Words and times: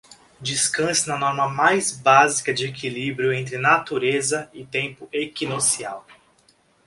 Descanse 0.41 1.07
na 1.07 1.15
norma 1.15 1.47
mais 1.47 1.91
básica 1.91 2.51
de 2.51 2.65
equilíbrio 2.65 3.31
entre 3.31 3.59
natureza 3.59 4.49
e 4.51 4.65
tempo 4.65 5.07
equinocial. 5.13 6.07